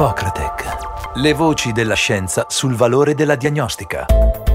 [0.00, 1.16] Ippocratec.
[1.16, 4.06] Le voci della scienza sul valore della diagnostica.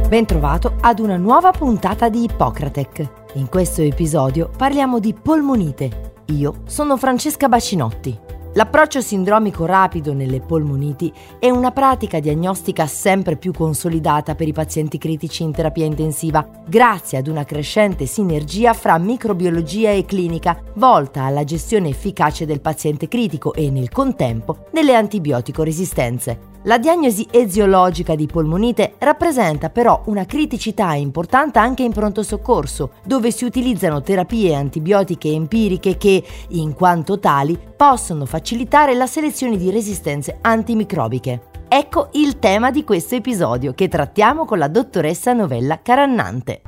[0.07, 3.09] Bentrovato ad una nuova puntata di Ippocratec.
[3.33, 6.13] In questo episodio parliamo di polmonite.
[6.29, 8.19] Io sono Francesca Bacinotti.
[8.57, 14.97] L'approccio sindromico rapido nelle polmoniti è una pratica diagnostica sempre più consolidata per i pazienti
[14.97, 21.43] critici in terapia intensiva, grazie ad una crescente sinergia fra microbiologia e clinica, volta alla
[21.43, 26.54] gestione efficace del paziente critico e nel contempo delle antibiotico resistenze.
[26.67, 33.29] La diagnosi eziologica di polmonite rappresenta però una criticità importante anche in pronto soccorso, dove
[33.29, 40.39] si utilizzano terapie antibiotiche empiriche che, in quanto tali, possono facilitare la selezione di resistenze
[40.41, 41.49] antimicrobiche.
[41.67, 46.61] Ecco il tema di questo episodio che trattiamo con la dottoressa Novella Carannante.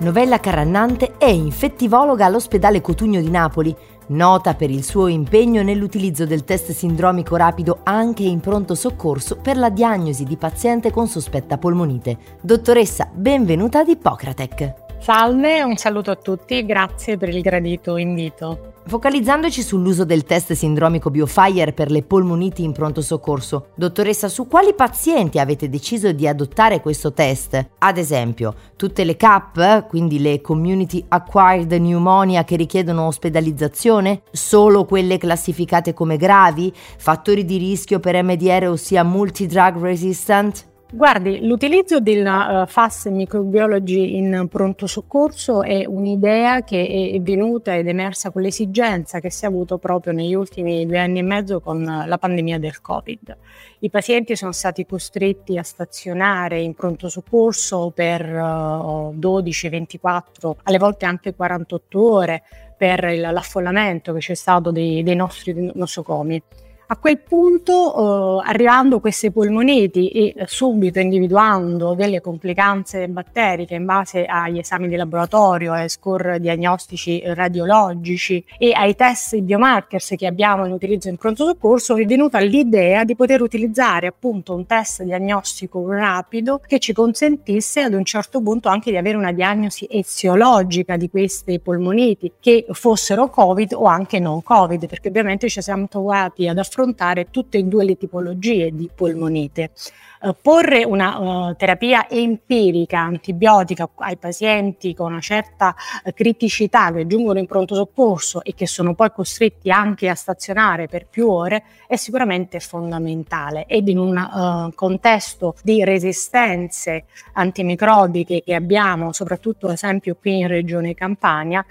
[0.00, 3.74] Novella Carannante è infettivologa all'ospedale Cotugno di Napoli,
[4.08, 9.56] nota per il suo impegno nell'utilizzo del test sindromico rapido anche in pronto soccorso per
[9.56, 12.16] la diagnosi di paziente con sospetta polmonite.
[12.40, 14.87] Dottoressa, benvenuta ad Ippocratec.
[15.00, 18.74] Salve, un saluto a tutti, grazie per il gradito invito.
[18.84, 24.74] Focalizzandoci sull'uso del test sindromico Biofire per le polmoniti in pronto soccorso, dottoressa, su quali
[24.74, 27.70] pazienti avete deciso di adottare questo test?
[27.78, 34.22] Ad esempio, tutte le CAP, quindi le Community Acquired Pneumonia che richiedono ospedalizzazione?
[34.32, 36.72] Solo quelle classificate come gravi?
[36.74, 40.66] Fattori di rischio per MDR, ossia multidrug resistant?
[40.90, 47.88] Guardi, l'utilizzo della uh, FAS Microbiology in pronto soccorso è un'idea che è venuta ed
[47.88, 51.84] emersa con l'esigenza che si è avuto proprio negli ultimi due anni e mezzo con
[51.84, 53.36] la pandemia del Covid.
[53.80, 60.78] I pazienti sono stati costretti a stazionare in pronto soccorso per uh, 12, 24, alle
[60.78, 62.42] volte anche 48 ore
[62.78, 66.42] per l'affollamento che c'è stato dei, dei nostri nosocomi.
[66.90, 74.24] A quel punto, eh, arrivando queste polmoniti e subito individuando delle complicanze batteriche in base
[74.24, 80.72] agli esami di laboratorio, ai score diagnostici radiologici e ai test biomarkers che abbiamo in
[80.72, 86.58] utilizzo in pronto soccorso, è venuta l'idea di poter utilizzare appunto un test diagnostico rapido
[86.66, 91.60] che ci consentisse ad un certo punto anche di avere una diagnosi eziologica di queste
[91.60, 96.76] polmoniti che fossero Covid o anche non Covid, perché ovviamente ci siamo trovati ad affrontare
[96.78, 99.72] affrontare tutte e due le tipologie di polmonite.
[100.20, 105.72] Uh, porre una uh, terapia empirica antibiotica ai pazienti con una certa
[106.04, 110.88] uh, criticità che giungono in pronto soccorso e che sono poi costretti anche a stazionare
[110.88, 119.12] per più ore è sicuramente fondamentale ed in un contesto di resistenze antimicrobiche che abbiamo
[119.12, 121.64] soprattutto ad esempio qui in regione Campania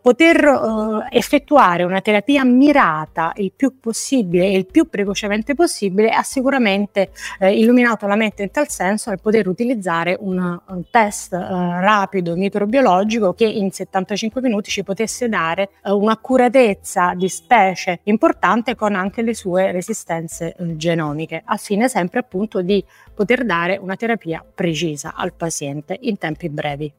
[0.00, 7.10] poter effettuare una terapia mirata il più possibile e il più precocemente possibile ha sicuramente
[7.38, 12.34] eh, illuminato la mente in tal senso nel poter utilizzare una, un test eh, rapido
[12.34, 19.20] microbiologico che in 75 minuti ci potesse dare eh, un'accuratezza di specie importante con anche
[19.20, 22.82] le sue resistenze eh, genomiche, al fine sempre appunto di
[23.14, 26.90] poter dare una terapia precisa al paziente in tempi brevi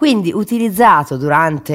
[0.00, 1.74] quindi utilizzato durante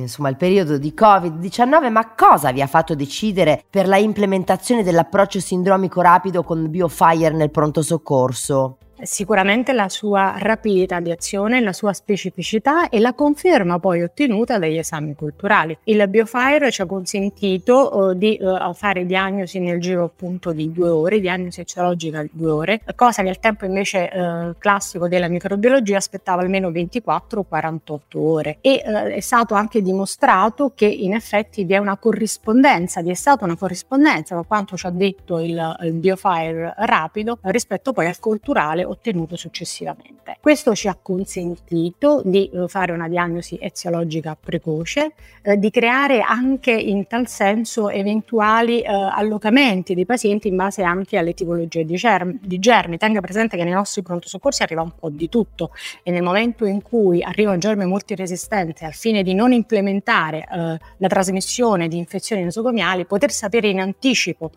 [0.00, 5.38] insomma, il periodo di Covid-19, ma cosa vi ha fatto decidere per la implementazione dell'approccio
[5.38, 8.78] sindromico rapido con BioFire nel pronto soccorso?
[9.02, 14.78] Sicuramente la sua rapidità di azione, la sua specificità e la conferma poi ottenuta dagli
[14.78, 15.76] esami culturali.
[15.84, 20.88] Il BioFire ci ha consentito uh, di uh, fare diagnosi nel giro appunto di due
[20.88, 25.96] ore, diagnosi ecologica di due ore, cosa che al tempo invece uh, classico della microbiologia
[25.96, 31.96] aspettava almeno 24-48 ore e è stato anche dimostrato che in effetti vi è una
[31.96, 37.38] corrispondenza, vi è stata una corrispondenza con quanto ci ha detto il, il BioFire rapido
[37.42, 40.36] rispetto poi al culturale ottenuto successivamente.
[40.40, 46.72] Questo ci ha consentito di eh, fare una diagnosi eziologica precoce, eh, di creare anche
[46.72, 52.38] in tal senso eventuali eh, allocamenti dei pazienti in base anche alle tipologie di, germ-
[52.40, 52.98] di germi.
[52.98, 55.70] Tenga presente che nei nostri pronto soccorsi arriva un po' di tutto
[56.02, 60.78] e nel momento in cui arriva un germe multiresistente al fine di non implementare eh,
[60.96, 64.50] la trasmissione di infezioni nosocomiali, poter sapere in anticipo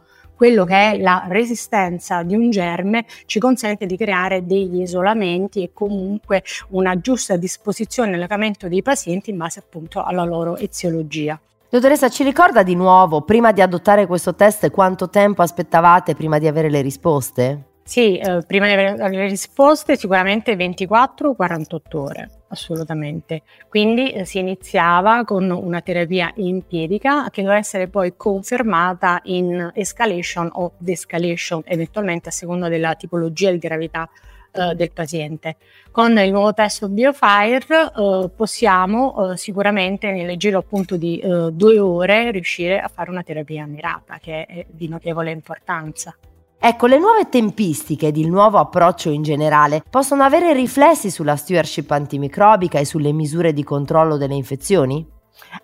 [0.43, 5.69] quello che è la resistenza di un germe ci consente di creare degli isolamenti e
[5.71, 11.39] comunque una giusta disposizione e allocamento dei pazienti in base appunto alla loro eziologia.
[11.69, 16.47] Dottoressa, ci ricorda di nuovo, prima di adottare questo test, quanto tempo aspettavate prima di
[16.47, 17.72] avere le risposte?
[17.85, 23.41] Sì, eh, prima di avere le risposte sicuramente 24-48 ore, assolutamente.
[23.67, 30.49] Quindi eh, si iniziava con una terapia empirica che doveva essere poi confermata in escalation
[30.53, 34.09] o descalation, eventualmente a seconda della tipologia di gravità
[34.53, 35.57] eh, del paziente.
[35.91, 41.79] Con il nuovo testo BioFire eh, possiamo eh, sicuramente nel giro appunto di eh, due
[41.79, 46.15] ore riuscire a fare una terapia mirata che è di notevole importanza.
[46.65, 51.91] Ecco, le nuove tempistiche ed il nuovo approccio in generale possono avere riflessi sulla stewardship
[51.91, 55.05] antimicrobica e sulle misure di controllo delle infezioni?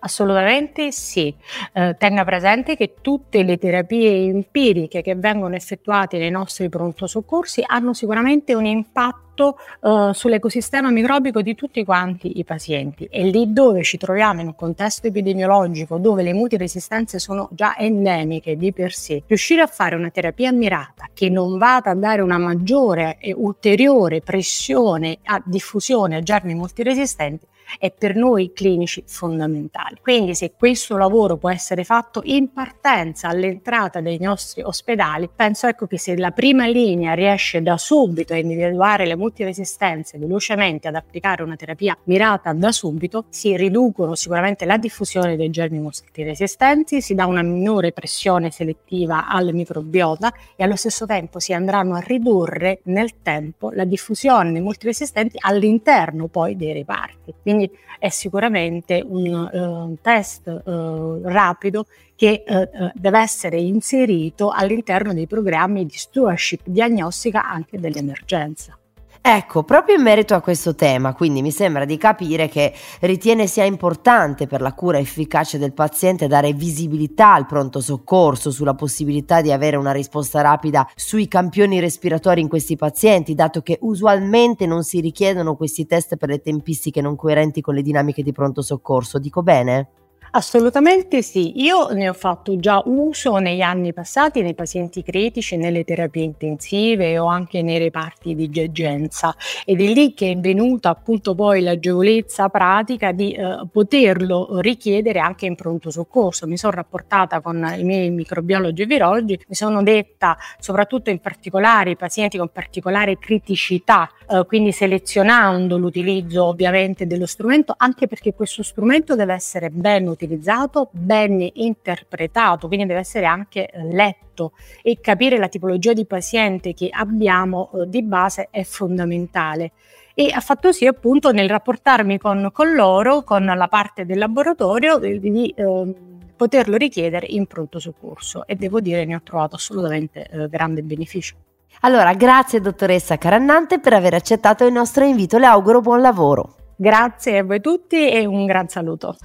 [0.00, 1.34] Assolutamente sì.
[1.72, 7.62] Eh, tenga presente che tutte le terapie empiriche che vengono effettuate nei nostri pronto soccorsi
[7.66, 13.82] hanno sicuramente un impatto eh, sull'ecosistema microbico di tutti quanti i pazienti e lì dove
[13.82, 19.22] ci troviamo in un contesto epidemiologico dove le multiresistenze sono già endemiche di per sé,
[19.26, 24.20] riuscire a fare una terapia mirata che non vada a dare una maggiore e ulteriore
[24.20, 27.46] pressione a diffusione a germi multiresistenti
[27.78, 29.98] è per noi clinici fondamentale.
[30.00, 35.86] Quindi se questo lavoro può essere fatto in partenza all'entrata dei nostri ospedali, penso ecco
[35.86, 41.42] che se la prima linea riesce da subito a individuare le multiresistenze velocemente ad applicare
[41.42, 47.26] una terapia mirata da subito, si riducono sicuramente la diffusione dei germi multiresistenti, si dà
[47.26, 53.22] una minore pressione selettiva al microbiota e allo stesso tempo si andranno a ridurre nel
[53.22, 57.34] tempo la diffusione dei multiresistenti all'interno poi dei reparti.
[57.42, 65.12] Quindi quindi è sicuramente un uh, test uh, rapido che uh, deve essere inserito all'interno
[65.12, 68.79] dei programmi di stewardship diagnostica anche dell'emergenza.
[69.22, 73.64] Ecco, proprio in merito a questo tema, quindi mi sembra di capire che ritiene sia
[73.64, 79.52] importante per la cura efficace del paziente dare visibilità al pronto soccorso sulla possibilità di
[79.52, 85.00] avere una risposta rapida sui campioni respiratori in questi pazienti, dato che usualmente non si
[85.00, 89.18] richiedono questi test per le tempistiche non coerenti con le dinamiche di pronto soccorso.
[89.18, 89.99] Dico bene?
[90.32, 95.82] Assolutamente sì, io ne ho fatto già uso negli anni passati nei pazienti critici, nelle
[95.82, 99.34] terapie intensive o anche nei reparti di degenza
[99.64, 105.46] ed è lì che è venuta appunto poi l'agevolezza pratica di eh, poterlo richiedere anche
[105.46, 106.46] in pronto soccorso.
[106.46, 111.90] Mi sono rapportata con i miei microbiologi e virologi, mi sono detta soprattutto in particolare
[111.90, 118.62] i pazienti con particolare criticità, eh, quindi selezionando l'utilizzo ovviamente dello strumento, anche perché questo
[118.62, 124.52] strumento deve essere ben utilizzato utilizzato, ben interpretato, quindi deve essere anche eh, letto
[124.82, 129.72] e capire la tipologia di paziente che abbiamo eh, di base è fondamentale
[130.14, 134.98] e ha fatto sì appunto nel rapportarmi con, con loro, con la parte del laboratorio,
[134.98, 135.94] di, di eh,
[136.36, 141.36] poterlo richiedere in pronto soccorso e devo dire ne ho trovato assolutamente eh, grande beneficio.
[141.82, 146.56] Allora, grazie dottoressa Carannante per aver accettato il nostro invito, le auguro buon lavoro.
[146.76, 149.16] Grazie a voi tutti e un gran saluto.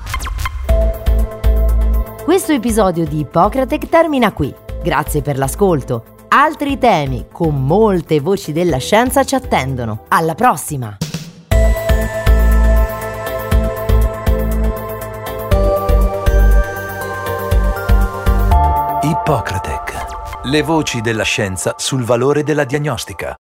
[2.36, 4.54] Questo episodio di Ippocratec termina qui.
[4.84, 6.26] Grazie per l'ascolto.
[6.28, 10.04] Altri temi con molte voci della scienza ci attendono.
[10.10, 10.98] Alla prossima!
[19.02, 19.94] Ippocratec.
[20.44, 23.38] Le voci della scienza sul valore della diagnostica.